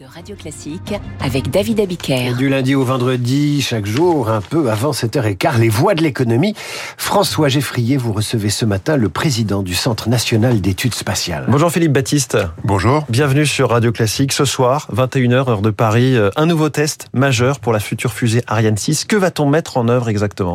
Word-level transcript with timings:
de 0.00 0.06
Radio 0.06 0.34
Classique 0.34 0.94
avec 1.20 1.50
David 1.50 1.78
Abiker. 1.78 2.34
Du 2.36 2.48
lundi 2.48 2.74
au 2.74 2.84
vendredi, 2.84 3.62
chaque 3.62 3.86
jour, 3.86 4.28
un 4.28 4.40
peu 4.40 4.70
avant 4.70 4.90
7h15, 4.90 5.58
les 5.58 5.68
voix 5.68 5.94
de 5.94 6.02
l'économie. 6.02 6.54
François 6.96 7.48
Geffrier, 7.48 7.96
vous 7.96 8.12
recevez 8.12 8.50
ce 8.50 8.64
matin 8.64 8.96
le 8.96 9.08
président 9.08 9.62
du 9.62 9.74
Centre 9.74 10.08
national 10.08 10.60
d'études 10.60 10.94
spatiales. 10.94 11.44
Bonjour 11.48 11.70
Philippe 11.70 11.92
Baptiste. 11.92 12.38
Bonjour. 12.64 13.04
Bienvenue 13.08 13.46
sur 13.46 13.70
Radio 13.70 13.92
Classique. 13.92 14.32
Ce 14.32 14.44
soir, 14.44 14.88
21h, 14.92 15.48
heure 15.48 15.62
de 15.62 15.70
Paris, 15.70 16.16
euh, 16.16 16.30
un 16.36 16.46
nouveau 16.46 16.70
test 16.70 17.08
majeur 17.12 17.60
pour 17.60 17.72
la 17.72 17.78
future 17.78 18.12
fusée 18.12 18.42
Ariane 18.48 18.76
6. 18.76 19.04
Que 19.04 19.16
va-t-on 19.16 19.46
mettre 19.46 19.76
en 19.76 19.88
œuvre 19.88 20.08
exactement? 20.08 20.54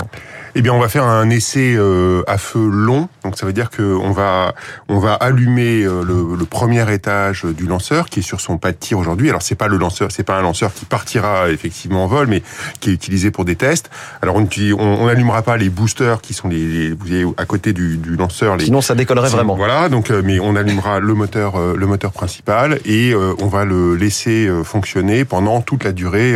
Eh 0.55 0.61
bien, 0.61 0.73
on 0.73 0.79
va 0.79 0.89
faire 0.89 1.05
un 1.05 1.29
essai 1.29 1.75
euh, 1.75 2.23
à 2.27 2.37
feu 2.37 2.67
long. 2.67 3.07
Donc, 3.23 3.37
ça 3.37 3.45
veut 3.45 3.53
dire 3.53 3.69
qu'on 3.69 4.11
va, 4.11 4.53
on 4.89 4.99
va 4.99 5.13
allumer 5.13 5.83
euh, 5.83 6.03
le, 6.03 6.35
le 6.35 6.45
premier 6.45 6.91
étage 6.91 7.45
du 7.45 7.67
lanceur 7.67 8.09
qui 8.09 8.19
est 8.19 8.23
sur 8.23 8.41
son 8.41 8.57
pas 8.57 8.71
de 8.71 8.77
tir 8.77 8.97
aujourd'hui. 8.97 9.28
Alors, 9.29 9.41
c'est 9.41 9.55
pas 9.55 9.67
le 9.67 9.77
lanceur, 9.77 10.11
c'est 10.11 10.23
pas 10.23 10.37
un 10.37 10.41
lanceur 10.41 10.73
qui 10.73 10.85
partira 10.85 11.49
effectivement 11.49 12.03
en 12.03 12.07
vol, 12.07 12.27
mais 12.27 12.43
qui 12.79 12.89
est 12.89 12.93
utilisé 12.93 13.31
pour 13.31 13.45
des 13.45 13.55
tests. 13.55 13.89
Alors, 14.21 14.35
on 14.35 15.05
n'allumera 15.05 15.41
pas 15.41 15.57
les 15.57 15.69
boosters 15.69 16.21
qui 16.21 16.33
sont 16.33 16.47
les, 16.47 16.65
les, 16.65 16.91
vous 16.91 16.97
voyez, 16.99 17.25
à 17.37 17.45
côté 17.45 17.73
du, 17.73 17.97
du 17.97 18.15
lanceur. 18.15 18.57
Les, 18.57 18.65
Sinon, 18.65 18.81
ça 18.81 18.95
décollerait 18.95 19.29
vraiment. 19.29 19.55
Voilà. 19.55 19.89
Donc, 19.89 20.09
mais 20.09 20.39
on 20.39 20.55
allumera 20.55 20.99
le 20.99 21.13
moteur, 21.13 21.59
le 21.59 21.85
moteur 21.85 22.11
principal 22.11 22.79
et 22.85 23.13
on 23.15 23.47
va 23.47 23.65
le 23.65 23.95
laisser 23.95 24.49
fonctionner 24.63 25.25
pendant 25.25 25.61
toute 25.61 25.83
la 25.83 25.91
durée 25.91 26.35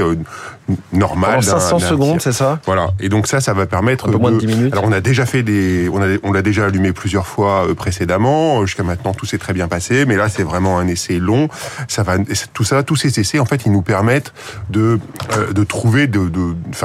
normale. 0.92 1.40
Pendant 1.40 1.60
500 1.60 1.80
secondes, 1.80 2.22
c'est 2.22 2.32
ça? 2.32 2.60
Voilà. 2.66 2.92
Et 3.00 3.10
donc 3.10 3.28
ça, 3.28 3.42
ça 3.42 3.54
va 3.54 3.66
permettre 3.66 4.08
un 4.08 4.12
peu 4.12 4.18
moins 4.18 4.32
de 4.32 4.38
10 4.38 4.48
minutes. 4.48 4.74
Alors 4.74 4.86
on 4.86 4.92
a 4.92 5.02
déjà 5.02 5.26
fait 5.26 5.44
des, 5.44 5.90
on 5.92 6.02
a, 6.02 6.18
on 6.24 6.32
l'a 6.32 6.42
déjà 6.42 6.66
allumé 6.66 6.94
plusieurs 6.94 7.28
fois 7.28 7.68
précédemment. 7.76 8.66
Jusqu'à 8.66 8.84
maintenant, 8.84 9.14
tout 9.14 9.26
s'est 9.26 9.38
très 9.38 9.54
bien 9.54 9.68
passé, 9.68 10.06
mais 10.06 10.16
là, 10.16 10.30
c'est 10.30 10.44
vraiment 10.44 10.80
un 10.80 10.88
essai 10.88 11.20
long. 11.20 11.50
Ça 11.88 12.04
va, 12.04 12.18
tout 12.54 12.64
ça, 12.64 12.83
tous 12.84 12.96
ces 12.96 13.20
essais, 13.20 13.40
en 13.40 13.46
fait, 13.46 13.66
ils 13.66 13.72
nous 13.72 13.82
permettent 13.82 14.34
de 14.70 15.00
euh, 15.38 15.54
de 15.54 15.64
trouver, 15.64 16.08
de, 16.08 16.30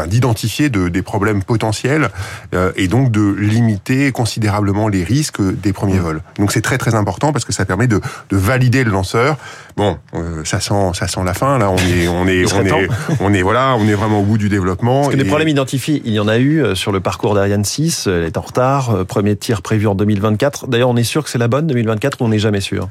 d'identifier 0.07 0.69
de, 0.69 0.89
des 0.89 1.03
problèmes 1.03 1.43
potentiels 1.43 2.11
euh, 2.55 2.73
et 2.77 2.89
donc 2.89 3.11
de 3.11 3.33
limiter 3.33 4.13
considérablement 4.13 4.89
les 4.89 5.05
risques 5.05 5.41
des 5.41 5.73
premiers 5.73 5.99
vols. 5.99 6.23
Donc 6.39 6.53
c'est 6.53 6.61
très 6.61 6.79
très 6.79 6.95
important 6.95 7.33
parce 7.33 7.45
que 7.45 7.53
ça 7.53 7.65
permet 7.65 7.87
de, 7.87 8.01
de 8.31 8.37
valider 8.37 8.85
le 8.85 8.91
lanceur. 8.91 9.37
Bon, 9.77 9.99
euh, 10.15 10.45
ça 10.45 10.61
sent, 10.61 10.93
ça 10.95 11.09
sent 11.09 11.21
la 11.25 11.35
fin. 11.35 11.59
Là, 11.59 11.71
on 11.71 11.77
est, 11.77 12.09
on 12.09 12.27
est, 12.27 12.53
on 12.53 12.65
est, 12.65 12.89
on 13.21 13.33
est, 13.33 13.43
voilà, 13.43 13.77
on 13.79 13.87
est 13.89 13.95
vraiment 13.95 14.21
au 14.21 14.25
bout 14.25 14.39
du 14.39 14.49
développement. 14.49 15.03
Parce 15.03 15.15
que 15.15 15.21
et... 15.21 15.23
des 15.23 15.29
problèmes 15.29 15.49
identifiés, 15.49 16.03
il 16.05 16.13
y 16.13 16.21
en 16.21 16.29
a 16.29 16.39
eu 16.39 16.75
sur 16.75 16.93
le 16.93 17.01
parcours 17.01 17.35
d'Ariane 17.35 17.65
6. 17.65 18.07
Elle 18.07 18.25
est 18.25 18.37
en 18.37 18.43
retard. 18.43 19.05
Premier 19.07 19.37
tir 19.37 19.63
prévu 19.63 19.87
en 19.87 19.95
2024. 19.95 20.69
D'ailleurs, 20.69 20.91
on 20.91 20.97
est 20.97 21.05
sûr 21.05 21.25
que 21.25 21.31
c'est 21.31 21.39
la 21.39 21.49
bonne 21.49 21.67
2024 21.67 22.21
ou 22.21 22.25
on 22.25 22.29
n'est 22.29 22.39
jamais 22.39 22.61
sûr? 22.61 22.89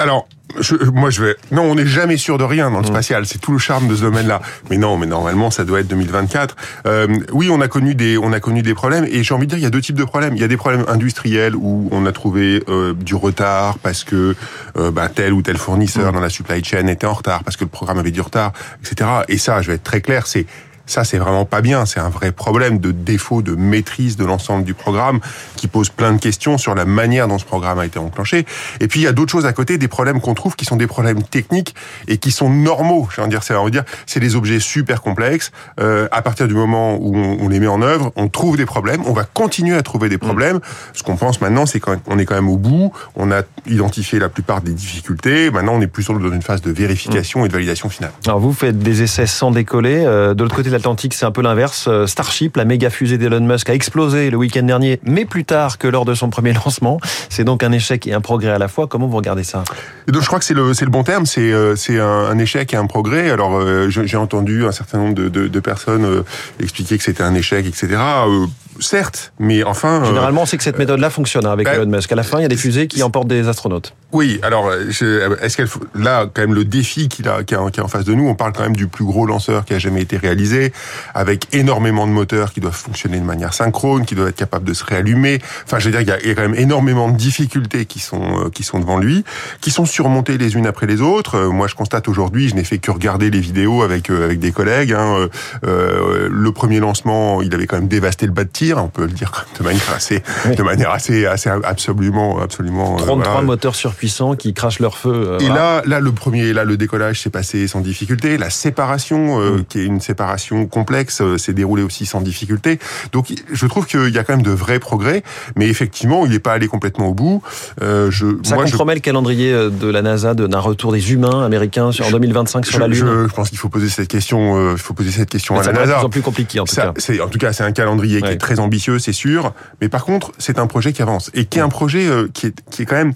Alors, 0.00 0.26
je, 0.58 0.74
moi 0.76 1.10
je 1.10 1.22
vais. 1.22 1.36
Non, 1.52 1.62
on 1.62 1.74
n'est 1.74 1.86
jamais 1.86 2.16
sûr 2.16 2.38
de 2.38 2.44
rien 2.44 2.70
dans 2.70 2.80
le 2.80 2.86
spatial. 2.86 3.26
C'est 3.26 3.38
tout 3.38 3.52
le 3.52 3.58
charme 3.58 3.86
de 3.86 3.94
ce 3.94 4.00
domaine-là. 4.00 4.40
Mais 4.70 4.78
non, 4.78 4.96
mais 4.96 5.06
normalement 5.06 5.50
ça 5.50 5.64
doit 5.64 5.80
être 5.80 5.88
2024. 5.88 6.56
Euh, 6.86 7.06
oui, 7.32 7.50
on 7.50 7.60
a 7.60 7.68
connu 7.68 7.94
des, 7.94 8.16
on 8.16 8.32
a 8.32 8.40
connu 8.40 8.62
des 8.62 8.74
problèmes. 8.74 9.04
Et 9.04 9.22
j'ai 9.22 9.34
envie 9.34 9.46
de 9.46 9.50
dire, 9.50 9.58
il 9.58 9.62
y 9.62 9.66
a 9.66 9.70
deux 9.70 9.82
types 9.82 9.98
de 9.98 10.04
problèmes. 10.04 10.34
Il 10.34 10.40
y 10.40 10.44
a 10.44 10.48
des 10.48 10.56
problèmes 10.56 10.86
industriels 10.88 11.54
où 11.54 11.88
on 11.92 12.06
a 12.06 12.12
trouvé 12.12 12.64
euh, 12.68 12.94
du 12.94 13.14
retard 13.14 13.78
parce 13.78 14.02
que 14.02 14.34
euh, 14.78 14.90
bah, 14.90 15.08
tel 15.08 15.34
ou 15.34 15.42
tel 15.42 15.58
fournisseur 15.58 16.12
dans 16.12 16.20
la 16.20 16.30
supply 16.30 16.64
chain 16.64 16.86
était 16.86 17.06
en 17.06 17.12
retard, 17.12 17.44
parce 17.44 17.58
que 17.58 17.64
le 17.64 17.70
programme 17.70 17.98
avait 17.98 18.10
du 18.10 18.22
retard, 18.22 18.52
etc. 18.82 19.10
Et 19.28 19.36
ça, 19.36 19.60
je 19.60 19.68
vais 19.68 19.74
être 19.74 19.84
très 19.84 20.00
clair, 20.00 20.26
c'est 20.26 20.46
ça, 20.90 21.04
c'est 21.04 21.18
vraiment 21.18 21.44
pas 21.44 21.60
bien. 21.60 21.86
C'est 21.86 22.00
un 22.00 22.08
vrai 22.08 22.32
problème 22.32 22.78
de 22.78 22.90
défaut 22.90 23.42
de 23.42 23.54
maîtrise 23.54 24.16
de 24.16 24.24
l'ensemble 24.24 24.64
du 24.64 24.74
programme 24.74 25.20
qui 25.56 25.68
pose 25.68 25.88
plein 25.88 26.12
de 26.12 26.20
questions 26.20 26.58
sur 26.58 26.74
la 26.74 26.84
manière 26.84 27.28
dont 27.28 27.38
ce 27.38 27.44
programme 27.44 27.78
a 27.78 27.86
été 27.86 27.98
enclenché. 27.98 28.44
Et 28.80 28.88
puis, 28.88 29.00
il 29.00 29.02
y 29.04 29.06
a 29.06 29.12
d'autres 29.12 29.30
choses 29.30 29.46
à 29.46 29.52
côté, 29.52 29.78
des 29.78 29.88
problèmes 29.88 30.20
qu'on 30.20 30.34
trouve 30.34 30.56
qui 30.56 30.64
sont 30.64 30.76
des 30.76 30.86
problèmes 30.86 31.22
techniques 31.22 31.74
et 32.08 32.18
qui 32.18 32.32
sont 32.32 32.50
normaux. 32.50 33.08
Je 33.14 33.20
veux 33.20 33.28
dire, 33.28 33.42
c'est, 33.42 33.54
dire, 33.70 33.84
c'est 34.06 34.20
des 34.20 34.34
objets 34.34 34.60
super 34.60 35.00
complexes. 35.00 35.52
Euh, 35.78 36.08
à 36.10 36.22
partir 36.22 36.48
du 36.48 36.54
moment 36.54 36.96
où 36.96 37.16
on, 37.16 37.38
on, 37.40 37.48
les 37.48 37.60
met 37.60 37.68
en 37.68 37.82
œuvre, 37.82 38.12
on 38.16 38.28
trouve 38.28 38.56
des 38.56 38.66
problèmes. 38.66 39.02
On 39.06 39.12
va 39.12 39.24
continuer 39.24 39.76
à 39.76 39.82
trouver 39.82 40.08
des 40.08 40.18
problèmes. 40.18 40.56
Mmh. 40.56 40.60
Ce 40.94 41.02
qu'on 41.02 41.16
pense 41.16 41.40
maintenant, 41.40 41.66
c'est 41.66 41.78
qu'on 41.78 42.18
est 42.18 42.24
quand 42.24 42.34
même 42.34 42.48
au 42.48 42.56
bout. 42.56 42.92
On 43.14 43.30
a 43.30 43.42
identifié 43.66 44.18
la 44.18 44.28
plupart 44.28 44.60
des 44.60 44.72
difficultés. 44.72 45.50
Maintenant, 45.50 45.74
on 45.74 45.80
est 45.80 45.86
plus 45.86 46.06
dans 46.06 46.32
une 46.32 46.42
phase 46.42 46.62
de 46.62 46.72
vérification 46.72 47.42
mmh. 47.42 47.44
et 47.44 47.48
de 47.48 47.52
validation 47.52 47.88
finale. 47.88 48.12
Alors, 48.26 48.40
vous 48.40 48.52
faites 48.52 48.78
des 48.78 49.02
essais 49.02 49.26
sans 49.26 49.52
décoller. 49.52 50.04
Euh, 50.04 50.34
de 50.34 50.42
l'autre 50.42 50.56
côté 50.56 50.68
de 50.68 50.74
l'Atlantique, 50.80 51.14
c'est 51.14 51.26
un 51.26 51.30
peu 51.30 51.42
l'inverse. 51.42 51.88
Starship, 52.06 52.56
la 52.56 52.64
méga 52.64 52.90
fusée 52.90 53.18
d'Elon 53.18 53.40
Musk, 53.40 53.68
a 53.68 53.74
explosé 53.74 54.30
le 54.30 54.36
week-end 54.36 54.62
dernier, 54.62 54.98
mais 55.04 55.24
plus 55.24 55.44
tard 55.44 55.78
que 55.78 55.86
lors 55.86 56.04
de 56.04 56.14
son 56.14 56.30
premier 56.30 56.52
lancement. 56.64 56.98
C'est 57.28 57.44
donc 57.44 57.62
un 57.62 57.72
échec 57.72 58.06
et 58.06 58.14
un 58.14 58.20
progrès 58.20 58.50
à 58.50 58.58
la 58.58 58.68
fois. 58.68 58.86
Comment 58.86 59.06
vous 59.06 59.16
regardez 59.16 59.44
ça? 59.44 59.64
Donc, 60.08 60.22
Je 60.22 60.26
crois 60.26 60.38
que 60.38 60.44
c'est 60.44 60.54
le, 60.54 60.72
le 60.72 60.90
bon 60.90 61.04
terme. 61.04 61.26
C'est 61.26 61.52
un, 61.52 62.30
un 62.30 62.38
échec 62.38 62.72
et 62.72 62.76
un 62.76 62.86
progrès. 62.86 63.30
Alors, 63.30 63.56
euh, 63.56 63.88
j'ai 63.90 64.16
entendu 64.16 64.66
un 64.66 64.72
certain 64.72 64.98
nombre 64.98 65.14
de, 65.14 65.60
personnes 65.60 66.04
euh, 66.04 66.22
expliquer 66.60 66.96
que 66.96 67.04
c'était 67.04 67.22
un 67.22 67.34
échec, 67.34 67.66
etc. 67.66 67.88
Euh, 67.92 68.46
certes, 68.80 69.32
mais 69.38 69.62
enfin... 69.62 70.04
Généralement, 70.04 70.46
c'est 70.46 70.56
que 70.56 70.64
cette 70.64 70.78
méthode-là 70.78 71.10
fonctionne 71.10 71.46
avec 71.46 71.66
bah, 71.66 71.74
Elon 71.74 71.86
Musk. 71.86 72.10
À 72.12 72.16
la 72.16 72.22
fin, 72.22 72.38
il 72.38 72.42
y 72.42 72.46
a 72.46 72.48
des 72.48 72.56
fusées 72.56 72.86
qui 72.86 73.02
emportent 73.02 73.28
des 73.28 73.48
astronautes. 73.48 73.94
Oui, 74.12 74.40
alors, 74.42 74.72
est-ce 74.72 75.56
qu'elle... 75.56 75.68
Là, 75.94 76.26
quand 76.32 76.42
même, 76.42 76.54
le 76.54 76.64
défi 76.64 77.08
qu'il 77.08 77.28
a, 77.28 77.42
qui 77.44 77.54
est 77.54 77.80
en 77.80 77.88
face 77.88 78.04
de 78.04 78.14
nous, 78.14 78.28
on 78.28 78.34
parle 78.34 78.52
quand 78.52 78.62
même 78.62 78.76
du 78.76 78.86
plus 78.86 79.04
gros 79.04 79.26
lanceur 79.26 79.64
qui 79.64 79.74
a 79.74 79.78
jamais 79.78 80.02
été 80.02 80.16
réalisé, 80.16 80.72
avec 81.14 81.46
énormément 81.54 82.06
de 82.06 82.12
moteurs 82.12 82.52
qui 82.52 82.60
doivent 82.60 82.74
fonctionner 82.74 83.18
de 83.18 83.24
manière 83.24 83.54
synchrone, 83.54 84.04
qui 84.04 84.14
doivent 84.14 84.28
être 84.28 84.36
capables 84.36 84.64
de 84.64 84.74
se 84.74 84.84
réallumer. 84.84 85.40
Enfin, 85.64 85.78
je 85.78 85.88
veux 85.88 85.90
dire, 85.90 86.00
il 86.22 86.28
y 86.28 86.30
a 86.30 86.34
quand 86.34 86.42
même 86.42 86.54
énormément 86.54 87.10
de 87.10 87.16
difficultés 87.16 87.84
qui 87.84 87.98
sont 87.98 88.50
qui 88.52 88.62
sont 88.62 88.78
devant 88.78 88.98
lui, 88.98 89.24
qui 89.60 89.70
sont 89.70 89.86
surmontées 89.86 90.38
les 90.38 90.54
unes 90.56 90.66
après 90.66 90.86
les 90.86 91.00
autres. 91.00 91.38
Moi, 91.48 91.66
je 91.68 91.74
constate 91.74 92.08
aujourd'hui, 92.08 92.48
je 92.48 92.54
n'ai 92.54 92.64
fait 92.64 92.78
que 92.78 92.90
regarder 92.90 93.30
les 93.30 93.40
vidéos 93.40 93.82
avec 93.82 94.10
avec 94.10 94.38
des 94.38 94.52
collègues. 94.52 94.92
Hein, 94.92 95.28
euh, 95.66 96.28
le 96.30 96.52
premier 96.52 96.80
lancement, 96.80 97.42
il 97.42 97.54
avait 97.54 97.66
quand 97.66 97.76
même 97.76 97.88
dévasté 97.88 98.26
le 98.26 98.32
bas 98.32 98.44
de 98.44 98.50
tir, 98.50 98.69
on 98.78 98.88
peut 98.88 99.06
le 99.06 99.12
dire 99.12 99.46
de 99.58 99.64
manière 99.64 99.90
assez, 99.94 100.22
oui. 100.46 100.56
de 100.56 100.62
manière 100.62 100.90
assez, 100.90 101.26
assez 101.26 101.50
absolument, 101.50 102.40
absolument. 102.40 102.96
33 102.96 103.16
euh, 103.16 103.22
voilà. 103.22 103.46
moteurs 103.46 103.74
surpuissants 103.74 104.34
qui 104.34 104.54
crachent 104.54 104.80
leur 104.80 104.96
feu. 104.96 105.10
Euh, 105.12 105.38
et 105.38 105.46
voilà. 105.46 105.54
là, 105.54 105.82
là, 105.86 106.00
le 106.00 106.12
premier, 106.12 106.52
là, 106.52 106.64
le 106.64 106.76
décollage 106.76 107.20
s'est 107.20 107.30
passé 107.30 107.68
sans 107.68 107.80
difficulté. 107.80 108.38
La 108.38 108.50
séparation, 108.50 109.40
euh, 109.40 109.50
mmh. 109.50 109.64
qui 109.64 109.80
est 109.80 109.84
une 109.84 110.00
séparation 110.00 110.66
complexe, 110.66 111.22
s'est 111.36 111.52
déroulée 111.52 111.82
aussi 111.82 112.06
sans 112.06 112.20
difficulté. 112.20 112.78
Donc, 113.12 113.32
je 113.50 113.66
trouve 113.66 113.86
qu'il 113.86 114.10
y 114.10 114.18
a 114.18 114.24
quand 114.24 114.34
même 114.34 114.42
de 114.42 114.50
vrais 114.50 114.78
progrès, 114.78 115.22
mais 115.56 115.68
effectivement, 115.68 116.24
il 116.26 116.32
n'est 116.32 116.38
pas 116.38 116.52
allé 116.52 116.68
complètement 116.68 117.08
au 117.08 117.14
bout. 117.14 117.42
Euh, 117.82 118.10
je, 118.10 118.26
Ça 118.42 118.54
moi, 118.54 118.64
compromet 118.64 118.92
je... 118.92 118.96
le 118.98 119.00
calendrier 119.00 119.52
de 119.52 119.88
la 119.88 120.02
NASA 120.02 120.34
d'un 120.34 120.58
retour 120.58 120.92
des 120.92 121.12
humains 121.12 121.44
américains 121.44 121.90
en 122.00 122.10
2025 122.10 122.66
sur 122.66 122.74
je, 122.74 122.80
la 122.80 122.88
Lune. 122.88 122.98
Je, 122.98 123.28
je 123.28 123.34
pense 123.34 123.50
qu'il 123.50 123.58
faut 123.58 123.68
poser 123.68 123.88
cette 123.88 124.08
question. 124.08 124.72
Il 124.72 124.78
faut 124.78 124.94
poser 124.94 125.10
cette 125.10 125.30
question 125.30 125.54
mais 125.54 125.60
à 125.60 125.72
la 125.72 125.72
NASA. 125.72 125.84
C'est 125.84 125.90
de 125.90 125.96
plus 125.96 126.06
en 126.06 126.10
plus 126.10 126.22
compliqué 126.22 126.60
en 126.60 126.64
tout 126.64 126.74
ça, 126.74 126.92
cas. 126.94 127.24
En 127.24 127.28
tout 127.28 127.38
cas, 127.38 127.52
c'est 127.52 127.64
un 127.64 127.72
calendrier 127.72 128.20
ouais. 128.20 128.28
qui 128.28 128.34
est 128.34 128.38
très 128.38 128.49
ambitieux, 128.58 128.98
c'est 128.98 129.12
sûr. 129.12 129.54
Mais 129.80 129.88
par 129.88 130.04
contre, 130.04 130.32
c'est 130.38 130.58
un 130.58 130.66
projet 130.66 130.92
qui 130.92 131.02
avance 131.02 131.30
et 131.34 131.44
qui 131.44 131.58
est 131.58 131.62
un 131.62 131.68
projet 131.68 132.06
euh, 132.06 132.28
qui 132.32 132.46
est, 132.46 132.70
qui 132.70 132.82
est 132.82 132.86
quand 132.86 132.96
même 132.96 133.14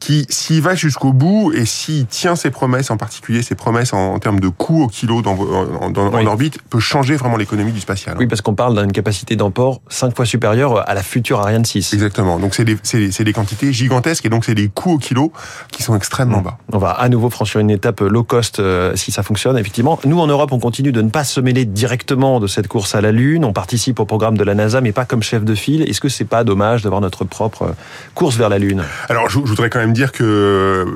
qui, 0.00 0.26
s'il 0.28 0.62
va 0.62 0.74
jusqu'au 0.74 1.12
bout 1.12 1.52
et 1.54 1.64
s'il 1.66 2.06
tient 2.06 2.36
ses 2.36 2.50
promesses, 2.50 2.90
en 2.90 2.96
particulier 2.96 3.42
ses 3.42 3.54
promesses 3.54 3.92
en, 3.92 4.14
en 4.14 4.18
termes 4.18 4.40
de 4.40 4.48
coût 4.48 4.84
au 4.84 4.88
kilo 4.88 5.22
dans, 5.22 5.34
en, 5.34 5.90
dans, 5.90 6.12
oui. 6.12 6.22
en 6.22 6.26
orbite, 6.26 6.58
peut 6.70 6.80
changer 6.80 7.16
vraiment 7.16 7.36
l'économie 7.36 7.72
du 7.72 7.80
spatial. 7.80 8.16
Oui, 8.18 8.26
parce 8.26 8.40
qu'on 8.40 8.54
parle 8.54 8.80
d'une 8.80 8.92
capacité 8.92 9.36
d'emport 9.36 9.80
cinq 9.88 10.14
fois 10.14 10.26
supérieure 10.26 10.88
à 10.88 10.94
la 10.94 11.02
future 11.02 11.40
Ariane 11.40 11.64
6. 11.64 11.94
Exactement. 11.94 12.38
Donc 12.38 12.54
c'est 12.54 12.64
des, 12.64 12.76
des, 12.92 13.08
des, 13.08 13.32
quantités 13.32 13.72
gigantesques 13.72 14.24
et 14.26 14.28
donc 14.28 14.44
c'est 14.44 14.54
des 14.54 14.68
coûts 14.68 14.94
au 14.94 14.98
kilo 14.98 15.32
qui 15.70 15.82
sont 15.82 15.96
extrêmement 15.96 16.40
bas. 16.40 16.58
On 16.72 16.78
va 16.78 16.90
à 16.90 17.08
nouveau 17.08 17.30
franchir 17.30 17.60
une 17.60 17.70
étape 17.70 18.00
low 18.00 18.24
cost 18.24 18.60
euh, 18.60 18.96
si 18.96 19.12
ça 19.12 19.22
fonctionne. 19.22 19.58
Effectivement, 19.58 19.98
nous 20.04 20.18
en 20.18 20.26
Europe, 20.26 20.52
on 20.52 20.58
continue 20.58 20.92
de 20.92 21.02
ne 21.02 21.10
pas 21.10 21.24
se 21.24 21.40
mêler 21.40 21.64
directement 21.64 22.40
de 22.40 22.46
cette 22.46 22.68
course 22.68 22.94
à 22.94 23.00
la 23.00 23.12
Lune. 23.12 23.44
On 23.44 23.52
participe 23.52 24.00
au 24.00 24.04
programme 24.04 24.36
de 24.36 24.44
la 24.44 24.54
NASA, 24.54 24.80
mais 24.80 24.92
pas 24.92 25.04
comme 25.04 25.22
chef 25.22 25.44
de 25.44 25.54
file. 25.54 25.82
Est-ce 25.82 26.00
que 26.00 26.08
c'est 26.08 26.24
pas 26.24 26.44
dommage 26.44 26.82
d'avoir 26.82 27.00
notre 27.00 27.24
propre 27.24 27.74
course 28.14 28.36
vers 28.36 28.48
la 28.48 28.58
Lune? 28.58 28.84
Alors, 29.08 29.28
je, 29.28 29.40
je 29.40 29.50
voudrais 29.50 29.70
quand 29.70 29.78
même 29.80 29.83
dire 29.92 30.12
que 30.12 30.86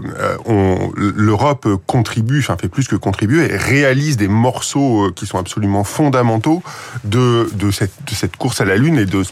l'Europe 0.97 1.69
contribue, 1.87 2.41
enfin 2.41 2.57
fait 2.61 2.69
plus 2.69 2.89
que 2.89 2.97
contribuer, 2.97 3.49
réalise 3.57 4.17
des 4.17 4.29
morceaux 4.29 5.11
qui 5.15 5.27
sont 5.27 5.39
absolument 5.39 5.85
fondamentaux 5.85 6.63
de, 7.05 7.49
de, 7.55 7.71
cette, 7.71 7.93
de 8.07 8.15
cette 8.15 8.37
course 8.37 8.61
à 8.61 8.65
la 8.65 8.77
Lune 8.77 8.99
et 8.99 9.07
de, 9.07 9.23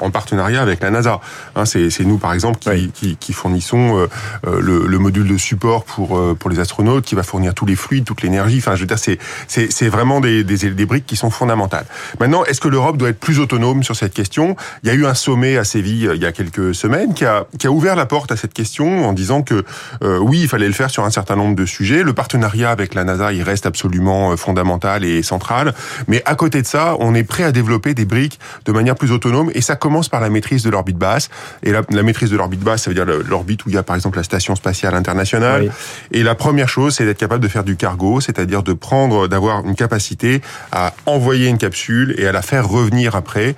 en 0.00 0.10
partenariat 0.10 0.62
avec 0.62 0.80
la 0.80 0.90
NASA. 0.90 1.20
Hein, 1.56 1.64
c'est 1.64 2.04
nous, 2.04 2.18
par 2.18 2.32
exemple, 2.32 2.58
qui, 2.58 2.68
oui. 2.68 2.90
qui, 2.92 3.16
qui 3.16 3.32
fournissons 3.32 3.98
euh, 4.46 4.60
le, 4.60 4.86
le, 4.86 4.98
module 4.98 5.28
de 5.28 5.36
support 5.36 5.84
pour, 5.84 6.20
pour 6.36 6.50
les 6.50 6.60
astronautes, 6.60 7.04
qui 7.04 7.14
va 7.14 7.22
fournir 7.22 7.54
tous 7.54 7.66
les 7.66 7.76
fluides, 7.76 8.04
toute 8.04 8.22
l'énergie. 8.22 8.58
Enfin, 8.58 8.74
je 8.74 8.80
veux 8.80 8.86
dire, 8.86 8.98
c'est 8.98 9.88
vraiment 9.88 10.20
des, 10.20 10.44
des, 10.44 10.70
des 10.70 10.86
briques 10.86 11.06
qui 11.06 11.16
sont 11.16 11.30
fondamentales. 11.30 11.86
Maintenant, 12.20 12.44
est-ce 12.44 12.60
que 12.60 12.68
l'Europe 12.68 12.96
doit 12.96 13.10
être 13.10 13.20
plus 13.20 13.38
autonome 13.38 13.82
sur 13.82 13.96
cette 13.96 14.14
question? 14.14 14.56
Il 14.82 14.88
y 14.88 14.90
a 14.90 14.94
eu 14.94 15.06
un 15.06 15.14
sommet 15.14 15.56
à 15.56 15.64
Séville 15.64 16.10
il 16.14 16.22
y 16.22 16.26
a 16.26 16.32
quelques 16.32 16.74
semaines 16.74 17.14
qui 17.14 17.24
a, 17.24 17.46
qui 17.58 17.66
a 17.66 17.70
ouvert 17.70 17.96
la 17.96 18.06
porte 18.06 18.32
à 18.32 18.36
cette 18.36 18.54
question 18.54 19.03
en 19.04 19.12
disant 19.12 19.42
que 19.42 19.64
euh, 20.02 20.18
oui, 20.18 20.40
il 20.42 20.48
fallait 20.48 20.66
le 20.66 20.72
faire 20.72 20.90
sur 20.90 21.04
un 21.04 21.10
certain 21.10 21.36
nombre 21.36 21.54
de 21.54 21.66
sujets. 21.66 22.02
Le 22.02 22.12
partenariat 22.12 22.70
avec 22.70 22.94
la 22.94 23.04
NASA, 23.04 23.32
il 23.32 23.42
reste 23.42 23.66
absolument 23.66 24.32
euh, 24.32 24.36
fondamental 24.36 25.04
et 25.04 25.22
central. 25.22 25.74
Mais 26.08 26.22
à 26.24 26.34
côté 26.34 26.62
de 26.62 26.66
ça, 26.66 26.96
on 27.00 27.14
est 27.14 27.24
prêt 27.24 27.44
à 27.44 27.52
développer 27.52 27.94
des 27.94 28.04
briques 28.04 28.38
de 28.64 28.72
manière 28.72 28.94
plus 28.94 29.12
autonome. 29.12 29.50
Et 29.54 29.60
ça 29.60 29.76
commence 29.76 30.08
par 30.08 30.20
la 30.20 30.30
maîtrise 30.30 30.62
de 30.62 30.70
l'orbite 30.70 30.98
basse. 30.98 31.30
Et 31.62 31.72
la, 31.72 31.82
la 31.90 32.02
maîtrise 32.02 32.30
de 32.30 32.36
l'orbite 32.36 32.60
basse, 32.60 32.82
ça 32.84 32.90
veut 32.90 32.94
dire 32.94 33.06
l'orbite 33.06 33.64
où 33.66 33.68
il 33.68 33.74
y 33.74 33.78
a 33.78 33.82
par 33.82 33.96
exemple 33.96 34.16
la 34.16 34.24
station 34.24 34.54
spatiale 34.56 34.94
internationale. 34.94 35.62
Oui. 35.62 35.70
Et 36.18 36.22
la 36.22 36.34
première 36.34 36.68
chose, 36.68 36.94
c'est 36.94 37.04
d'être 37.04 37.18
capable 37.18 37.42
de 37.42 37.48
faire 37.48 37.64
du 37.64 37.76
cargo, 37.76 38.20
c'est-à-dire 38.20 38.62
de 38.62 38.72
prendre, 38.72 39.28
d'avoir 39.28 39.64
une 39.64 39.74
capacité 39.74 40.40
à 40.72 40.92
envoyer 41.06 41.48
une 41.48 41.58
capsule 41.58 42.14
et 42.18 42.26
à 42.26 42.32
la 42.32 42.42
faire 42.42 42.68
revenir 42.68 43.16
après. 43.16 43.54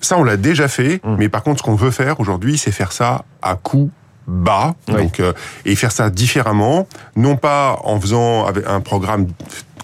Ça, 0.00 0.16
on 0.16 0.24
l'a 0.24 0.36
déjà 0.36 0.66
fait, 0.66 1.00
Mmh. 1.04 1.16
mais 1.18 1.28
par 1.28 1.42
contre, 1.42 1.58
ce 1.58 1.62
qu'on 1.62 1.74
veut 1.74 1.90
faire 1.90 2.20
aujourd'hui, 2.20 2.58
c'est 2.58 2.72
faire 2.72 2.92
ça 2.92 3.24
à 3.42 3.54
coût 3.54 3.90
bas, 4.30 4.74
Oui. 4.88 4.94
donc 5.02 5.20
euh, 5.20 5.32
et 5.64 5.74
faire 5.76 5.92
ça 5.92 6.08
différemment, 6.08 6.86
non 7.16 7.36
pas 7.36 7.78
en 7.84 8.00
faisant 8.00 8.46
avec 8.46 8.64
un 8.66 8.80
programme 8.80 9.26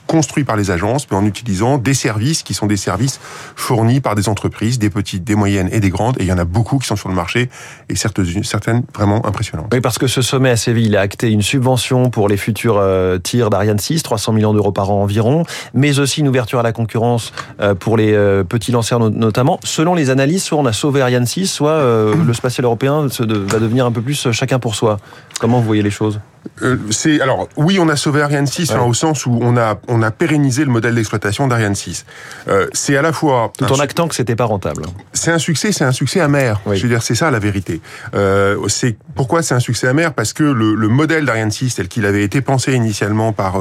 construit 0.06 0.44
par 0.44 0.56
les 0.56 0.70
agences, 0.70 1.06
mais 1.10 1.16
en 1.16 1.24
utilisant 1.24 1.78
des 1.78 1.94
services 1.94 2.42
qui 2.42 2.54
sont 2.54 2.66
des 2.66 2.76
services 2.76 3.20
fournis 3.54 4.00
par 4.00 4.14
des 4.14 4.28
entreprises, 4.28 4.78
des 4.78 4.90
petites, 4.90 5.24
des 5.24 5.34
moyennes 5.34 5.68
et 5.72 5.80
des 5.80 5.90
grandes, 5.90 6.16
et 6.18 6.22
il 6.24 6.28
y 6.28 6.32
en 6.32 6.38
a 6.38 6.44
beaucoup 6.44 6.78
qui 6.78 6.86
sont 6.86 6.96
sur 6.96 7.08
le 7.08 7.14
marché, 7.14 7.48
et 7.88 7.96
certaines, 7.96 8.82
vraiment 8.94 9.24
impressionnantes. 9.26 9.68
Oui, 9.72 9.80
parce 9.80 9.98
que 9.98 10.06
ce 10.06 10.22
sommet 10.22 10.50
à 10.50 10.56
Séville 10.56 10.86
il 10.86 10.96
a 10.96 11.00
acté 11.00 11.30
une 11.30 11.42
subvention 11.42 12.10
pour 12.10 12.28
les 12.28 12.36
futurs 12.36 12.76
euh, 12.78 13.18
tirs 13.18 13.50
d'Ariane 13.50 13.78
6, 13.78 14.02
300 14.02 14.32
millions 14.32 14.52
d'euros 14.54 14.72
par 14.72 14.90
an 14.90 15.02
environ, 15.02 15.44
mais 15.74 15.98
aussi 15.98 16.20
une 16.20 16.28
ouverture 16.28 16.58
à 16.60 16.62
la 16.62 16.72
concurrence 16.72 17.32
euh, 17.60 17.74
pour 17.74 17.96
les 17.96 18.12
euh, 18.12 18.44
petits 18.44 18.72
lanceurs 18.72 19.00
no- 19.00 19.10
notamment. 19.10 19.58
Selon 19.64 19.94
les 19.94 20.10
analyses, 20.10 20.44
soit 20.44 20.58
on 20.58 20.66
a 20.66 20.72
sauvé 20.72 21.00
Ariane 21.02 21.26
6, 21.26 21.46
soit 21.46 21.82
le 22.14 22.34
spatial 22.34 22.64
européen 22.64 23.06
va 23.20 23.58
devenir 23.58 23.86
un 23.86 23.92
peu 23.92 24.00
plus 24.00 24.30
chacun 24.32 24.58
pour 24.58 24.74
soi. 24.74 24.98
Comment 25.38 25.60
vous 25.60 25.66
voyez 25.66 25.82
les 25.82 25.90
choses? 25.90 26.20
Euh, 26.62 26.76
c'est 26.90 27.20
alors 27.20 27.48
oui, 27.56 27.78
on 27.80 27.88
a 27.88 27.96
sauvé 27.96 28.22
Ariane 28.22 28.46
6 28.46 28.70
Ouais. 28.70 28.76
enfin, 28.76 28.84
au 28.86 28.94
sens 28.94 29.26
où 29.26 29.36
on 29.42 29.56
a 29.56 29.80
on 29.88 30.00
a 30.00 30.12
pérennisé 30.12 30.64
le 30.64 30.70
modèle 30.70 30.94
d'exploitation 30.94 31.48
d'Ariane 31.48 31.74
6. 31.74 32.06
Euh, 32.46 32.68
c'est 32.72 32.96
à 32.96 33.02
la 33.02 33.12
fois 33.12 33.52
Tout 33.58 33.64
en 33.72 33.80
actant 33.80 34.06
que 34.06 34.14
c'était 34.14 34.36
pas 34.36 34.44
rentable. 34.44 34.82
c'est 35.12 35.32
un 35.32 35.38
succès, 35.40 35.72
c'est 35.72 35.82
un 35.82 35.90
succès 35.90 36.20
amer. 36.20 36.60
Oui. 36.64 36.76
Je 36.76 36.84
veux 36.84 36.88
dire, 36.88 37.02
c'est 37.02 37.16
ça 37.16 37.32
la 37.32 37.40
vérité. 37.40 37.80
Euh, 38.14 38.56
c'est 38.68 38.96
pourquoi 39.16 39.42
c'est 39.42 39.54
un 39.56 39.60
succès 39.60 39.88
amer? 39.88 40.14
Parce 40.14 40.32
que 40.32 40.44
le, 40.44 40.76
le 40.76 40.86
modèle 40.88 41.24
d'Ariane 41.24 41.50
6 41.50 41.74
tel 41.74 41.88
qu'il 41.88 42.06
avait 42.06 42.22
été 42.22 42.40
pensé 42.42 42.72
initialement 42.74 43.32
par 43.32 43.56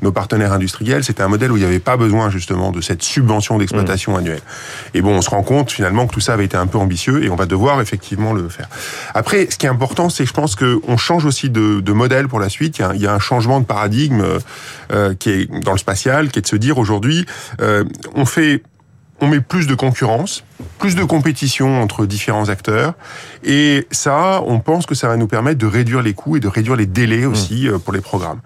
nos 0.00 0.10
partenaires 0.12 0.54
industriels, 0.54 1.04
c'était 1.04 1.22
un 1.22 1.28
modèle 1.28 1.52
où 1.52 1.56
il 1.58 1.60
n'y 1.60 1.66
avait 1.66 1.78
pas 1.78 1.98
besoin 1.98 2.30
justement 2.30 2.70
de 2.70 2.80
cette 2.80 3.02
subvention 3.02 3.58
d'exploitation 3.58 4.16
annuelle. 4.16 4.40
Et 4.94 5.02
bon, 5.02 5.14
on 5.14 5.20
se 5.20 5.28
rend 5.28 5.42
compte 5.42 5.70
finalement 5.70 6.06
que 6.06 6.14
tout 6.14 6.20
ça 6.20 6.32
avait 6.32 6.46
été 6.46 6.56
un 6.56 6.66
peu 6.66 6.78
ambitieux 6.78 7.22
et 7.22 7.28
on 7.28 7.36
va 7.36 7.44
devoir 7.44 7.82
effectivement 7.82 8.32
le 8.32 8.48
faire. 8.48 8.68
Après, 9.12 9.46
ce 9.50 9.58
qui 9.58 9.66
est 9.66 9.70
important, 9.70 10.08
c'est 10.08 10.22
que 10.24 10.28
je 10.30 10.34
pense 10.34 10.54
qu'on 10.56 10.96
change 10.96 11.19
aussi 11.24 11.50
de, 11.50 11.80
de 11.80 11.92
modèle 11.92 12.28
pour 12.28 12.40
la 12.40 12.48
suite. 12.48 12.78
Il 12.78 12.82
y, 12.82 12.84
a, 12.84 12.94
il 12.94 13.00
y 13.00 13.06
a 13.06 13.14
un 13.14 13.18
changement 13.18 13.60
de 13.60 13.66
paradigme 13.66 14.24
euh, 14.92 15.14
qui 15.14 15.30
est 15.30 15.64
dans 15.64 15.72
le 15.72 15.78
spatial, 15.78 16.30
qui 16.30 16.38
est 16.38 16.42
de 16.42 16.46
se 16.46 16.56
dire 16.56 16.78
aujourd'hui, 16.78 17.26
euh, 17.60 17.84
on 18.14 18.26
fait 18.26 18.62
on 19.20 19.28
met 19.28 19.40
plus 19.40 19.66
de 19.66 19.74
concurrence, 19.74 20.44
plus 20.78 20.94
de 20.94 21.04
compétition 21.04 21.82
entre 21.82 22.06
différents 22.06 22.48
acteurs, 22.48 22.94
et 23.44 23.86
ça, 23.90 24.42
on 24.46 24.60
pense 24.60 24.86
que 24.86 24.94
ça 24.94 25.08
va 25.08 25.16
nous 25.16 25.26
permettre 25.26 25.58
de 25.58 25.66
réduire 25.66 26.02
les 26.02 26.14
coûts 26.14 26.36
et 26.36 26.40
de 26.40 26.48
réduire 26.48 26.76
les 26.76 26.86
délais 26.86 27.26
aussi 27.26 27.68
euh, 27.68 27.78
pour 27.78 27.92
les 27.92 28.00
programmes. 28.00 28.40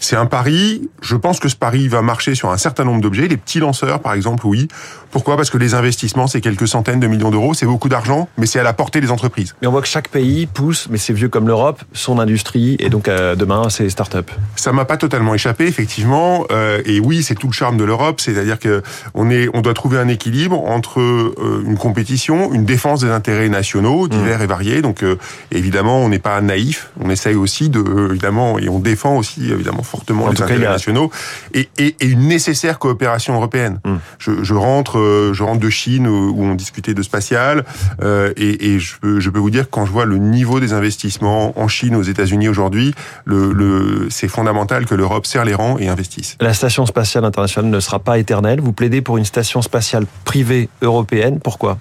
C'est 0.00 0.16
un 0.16 0.26
pari. 0.26 0.88
Je 1.02 1.16
pense 1.16 1.40
que 1.40 1.48
ce 1.48 1.56
pari 1.56 1.88
va 1.88 2.02
marcher 2.02 2.34
sur 2.34 2.50
un 2.50 2.56
certain 2.56 2.84
nombre 2.84 3.00
d'objets. 3.00 3.28
Les 3.28 3.36
petits 3.36 3.58
lanceurs, 3.58 4.00
par 4.00 4.14
exemple, 4.14 4.46
oui. 4.46 4.68
Pourquoi? 5.10 5.36
Parce 5.36 5.50
que 5.50 5.58
les 5.58 5.74
investissements, 5.74 6.26
c'est 6.26 6.40
quelques 6.40 6.68
centaines 6.68 7.00
de 7.00 7.06
millions 7.06 7.30
d'euros, 7.30 7.54
c'est 7.54 7.66
beaucoup 7.66 7.88
d'argent, 7.88 8.28
mais 8.36 8.46
c'est 8.46 8.60
à 8.60 8.62
la 8.62 8.72
portée 8.72 9.00
des 9.00 9.10
entreprises. 9.10 9.54
Mais 9.60 9.66
on 9.66 9.70
voit 9.70 9.80
que 9.80 9.88
chaque 9.88 10.08
pays 10.08 10.46
pousse, 10.46 10.86
mais 10.90 10.98
c'est 10.98 11.12
vieux 11.12 11.28
comme 11.28 11.48
l'Europe, 11.48 11.82
son 11.92 12.18
industrie, 12.18 12.76
et 12.78 12.90
donc 12.90 13.08
euh, 13.08 13.34
demain, 13.34 13.70
c'est 13.70 13.84
les 13.84 13.90
startups. 13.90 14.32
Ça 14.56 14.72
m'a 14.72 14.84
pas 14.84 14.98
totalement 14.98 15.34
échappé, 15.34 15.66
effectivement. 15.66 16.46
Euh, 16.50 16.82
et 16.84 17.00
oui, 17.00 17.22
c'est 17.22 17.34
tout 17.34 17.46
le 17.46 17.52
charme 17.52 17.76
de 17.76 17.84
l'Europe, 17.84 18.20
c'est-à-dire 18.20 18.58
que 18.58 18.82
on 19.14 19.30
est, 19.30 19.48
on 19.54 19.62
doit 19.62 19.74
trouver 19.74 19.98
un 19.98 20.08
équilibre 20.08 20.62
entre 20.64 21.00
euh, 21.00 21.57
une 21.66 21.76
compétition, 21.78 22.52
une 22.52 22.64
défense 22.64 23.00
des 23.00 23.10
intérêts 23.10 23.48
nationaux 23.48 24.06
Mmh. 24.06 24.08
divers 24.08 24.42
et 24.42 24.46
variés. 24.46 24.82
Donc, 24.82 25.02
euh, 25.02 25.16
évidemment, 25.50 25.98
on 26.00 26.08
n'est 26.08 26.18
pas 26.18 26.40
naïf. 26.40 26.90
On 27.00 27.10
essaye 27.10 27.34
aussi 27.34 27.68
de, 27.68 28.08
évidemment, 28.10 28.58
et 28.58 28.68
on 28.68 28.78
défend 28.78 29.16
aussi 29.16 29.50
évidemment 29.50 29.82
fortement 29.82 30.24
En 30.24 30.30
les 30.30 30.36
cas, 30.36 30.44
intérêts 30.44 30.66
a- 30.66 30.70
nationaux 30.72 31.10
et, 31.54 31.68
et, 31.78 31.96
et 32.00 32.06
une 32.06 32.26
nécessaire 32.28 32.78
coopération 32.78 33.34
européenne. 33.34 33.80
Mm. 33.84 33.94
Je, 34.18 34.42
je 34.42 34.54
rentre, 34.54 34.98
euh, 34.98 35.32
je 35.34 35.42
rentre 35.42 35.60
de 35.60 35.70
Chine 35.70 36.06
où 36.06 36.34
on 36.42 36.54
discutait 36.54 36.94
de 36.94 37.02
spatial, 37.02 37.64
euh, 38.02 38.32
et, 38.36 38.74
et 38.74 38.78
je, 38.78 38.96
peux, 39.00 39.20
je 39.20 39.30
peux 39.30 39.38
vous 39.38 39.50
dire 39.50 39.64
que 39.64 39.70
quand 39.70 39.86
je 39.86 39.92
vois 39.92 40.04
le 40.04 40.18
niveau 40.18 40.60
des 40.60 40.72
investissements 40.72 41.58
en 41.58 41.68
Chine, 41.68 41.94
aux 41.94 42.02
États-Unis 42.02 42.48
aujourd'hui, 42.48 42.94
le, 43.24 43.52
le, 43.52 44.08
c'est 44.10 44.28
fondamental 44.28 44.86
que 44.86 44.94
l'Europe 44.94 45.26
serre 45.26 45.44
les 45.44 45.54
rangs 45.54 45.78
et 45.78 45.88
investisse. 45.88 46.36
La 46.40 46.54
station 46.54 46.86
spatiale 46.86 47.24
internationale 47.24 47.70
ne 47.70 47.80
sera 47.80 47.98
pas 47.98 48.18
éternelle. 48.18 48.60
Vous 48.60 48.72
plaidez 48.72 49.00
pour 49.02 49.18
une 49.18 49.24
station 49.24 49.62
spatiale 49.62 50.04
privée 50.24 50.68
européenne. 50.82 51.40
Pourquoi? 51.48 51.78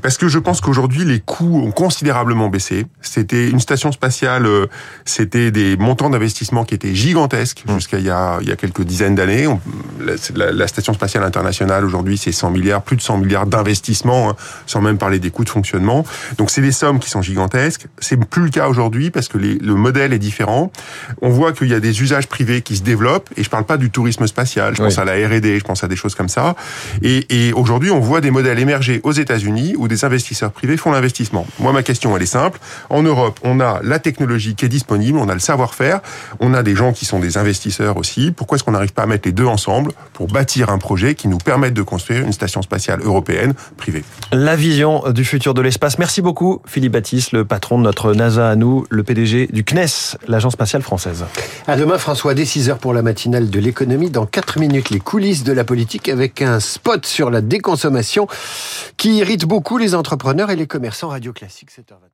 Parce 0.00 0.16
que 0.16 0.28
je 0.28 0.38
pense 0.38 0.60
qu'aujourd'hui, 0.60 1.04
les 1.04 1.20
coûts 1.20 1.62
ont 1.66 1.70
considérablement 1.72 2.48
baissé. 2.48 2.86
C'était 3.00 3.48
une 3.48 3.60
station 3.60 3.92
spatiale, 3.92 4.46
euh, 4.46 4.66
c'était 5.04 5.50
des 5.50 5.76
montants 5.76 6.10
d'investissement 6.10 6.64
qui 6.64 6.74
étaient 6.74 6.94
gigantesques 6.94 7.64
jusqu'à 7.74 7.98
il 7.98 8.04
y 8.06 8.10
a, 8.10 8.38
il 8.40 8.48
y 8.48 8.52
a 8.52 8.56
quelques 8.56 8.82
dizaines 8.82 9.14
d'années. 9.14 9.46
La, 10.00 10.12
la- 10.34 10.52
la 10.52 10.66
station 10.66 10.92
spatiale 10.94 11.24
internationale, 11.24 11.84
aujourd'hui, 11.84 12.16
c'est 12.18 12.32
100 12.32 12.50
milliards, 12.50 12.82
plus 12.82 12.96
de 12.96 13.02
100 13.02 13.18
milliards 13.18 13.46
d'investissements, 13.46 14.30
hein, 14.30 14.36
sans 14.66 14.80
même 14.80 14.98
parler 14.98 15.18
des 15.18 15.30
coûts 15.30 15.44
de 15.44 15.50
fonctionnement. 15.50 16.04
Donc, 16.38 16.50
c'est 16.50 16.62
des 16.62 16.72
sommes 16.72 16.98
qui 16.98 17.10
sont 17.10 17.22
gigantesques. 17.22 17.86
C'est 17.98 18.16
plus 18.24 18.44
le 18.44 18.50
cas 18.50 18.68
aujourd'hui 18.68 19.10
parce 19.10 19.28
que 19.28 19.38
les- 19.38 19.58
le 19.58 19.74
modèle 19.74 20.12
est 20.12 20.18
différent. 20.18 20.70
On 21.20 21.30
voit 21.30 21.52
qu'il 21.52 21.68
y 21.68 21.74
a 21.74 21.80
des 21.80 22.00
usages 22.02 22.26
privés 22.28 22.62
qui 22.62 22.76
se 22.76 22.82
développent, 22.82 23.28
et 23.36 23.42
je 23.44 23.50
parle 23.50 23.64
pas 23.64 23.76
du 23.76 23.90
tourisme 23.90 24.26
spatial, 24.26 24.74
je 24.76 24.82
Oui. 24.82 24.88
pense 24.88 24.98
à 24.98 25.04
la 25.04 25.12
R&D, 25.14 25.58
je 25.58 25.64
pense 25.64 25.84
à 25.84 25.88
des 25.88 25.96
choses 25.96 26.14
comme 26.14 26.28
ça. 26.28 26.54
Et, 27.02 27.48
et 27.48 27.52
aujourd'hui, 27.52 27.90
on 27.90 28.00
voit 28.00 28.20
des 28.20 28.30
modèles 28.30 28.58
émerger 28.58 29.00
aux 29.04 29.12
États-Unis 29.12 29.74
où 29.82 29.88
des 29.88 30.04
investisseurs 30.04 30.52
privés 30.52 30.76
font 30.76 30.92
l'investissement. 30.92 31.44
Moi, 31.58 31.72
ma 31.72 31.82
question, 31.82 32.16
elle 32.16 32.22
est 32.22 32.26
simple. 32.26 32.60
En 32.88 33.02
Europe, 33.02 33.40
on 33.42 33.58
a 33.60 33.80
la 33.82 33.98
technologie 33.98 34.54
qui 34.54 34.64
est 34.64 34.68
disponible, 34.68 35.18
on 35.18 35.28
a 35.28 35.34
le 35.34 35.40
savoir-faire, 35.40 36.00
on 36.40 36.54
a 36.54 36.62
des 36.62 36.76
gens 36.76 36.92
qui 36.92 37.04
sont 37.04 37.18
des 37.18 37.36
investisseurs 37.36 37.96
aussi. 37.96 38.30
Pourquoi 38.30 38.56
est-ce 38.56 38.64
qu'on 38.64 38.72
n'arrive 38.72 38.92
pas 38.92 39.02
à 39.02 39.06
mettre 39.06 39.26
les 39.26 39.32
deux 39.32 39.46
ensemble 39.46 39.92
pour 40.12 40.28
bâtir 40.28 40.70
un 40.70 40.78
projet 40.78 41.16
qui 41.16 41.26
nous 41.26 41.38
permette 41.38 41.74
de 41.74 41.82
construire 41.82 42.22
une 42.22 42.32
station 42.32 42.62
spatiale 42.62 43.00
européenne 43.02 43.54
privée? 43.76 44.04
La 44.30 44.54
vision 44.54 45.10
du 45.10 45.24
futur 45.24 45.52
de 45.52 45.60
l'espace. 45.60 45.98
Merci 45.98 46.22
beaucoup, 46.22 46.62
Philippe 46.66 46.92
Baptiste, 46.92 47.32
le 47.32 47.44
patron 47.44 47.78
de 47.78 47.82
notre 47.82 48.14
NASA 48.14 48.48
à 48.48 48.54
nous, 48.54 48.86
le 48.88 49.02
PDG 49.02 49.48
du 49.52 49.64
CNES, 49.64 50.16
l'agence 50.28 50.52
spatiale 50.52 50.82
française. 50.82 51.24
À 51.66 51.76
demain, 51.76 51.98
François, 51.98 52.34
dès 52.34 52.44
6 52.44 52.70
heures 52.70 52.78
pour 52.78 52.94
la 52.94 53.02
matinale 53.02 53.50
de 53.50 53.58
l'économie. 53.58 54.10
Dans 54.10 54.26
4 54.26 54.60
minutes, 54.60 54.90
les 54.90 55.00
coulisses 55.00 55.42
de 55.42 55.52
la 55.52 55.64
politique 55.64 56.08
avec 56.08 56.40
un 56.40 56.60
spot 56.60 57.04
sur 57.04 57.30
la 57.30 57.40
déconsommation 57.40 58.28
qui 58.96 59.16
irrite 59.16 59.44
beaucoup 59.46 59.71
les 59.78 59.94
entrepreneurs 59.94 60.50
et 60.50 60.56
les 60.56 60.66
commerçants 60.66 61.08
radio 61.08 61.32
classique 61.32 61.70
7h29. 61.70 62.11